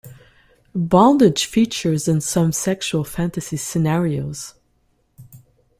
[0.73, 4.55] Bondage features in some sexual fantasy scenarios.